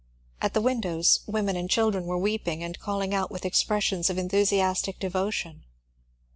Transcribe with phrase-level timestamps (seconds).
[0.41, 4.97] At the windows women and children were weeping and calling out with expressions of enthusiastic
[4.97, 5.63] devotion.